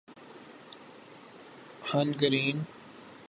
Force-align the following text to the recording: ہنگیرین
ہنگیرین 1.89 2.57